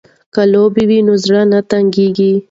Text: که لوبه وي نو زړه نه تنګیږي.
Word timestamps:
که 0.33 0.41
لوبه 0.51 0.83
وي 0.89 0.99
نو 1.07 1.13
زړه 1.23 1.41
نه 1.51 1.59
تنګیږي. 1.71 2.31